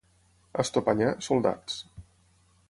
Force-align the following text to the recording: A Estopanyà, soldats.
A 0.63 0.63
Estopanyà, 0.63 1.11
soldats. 1.27 1.77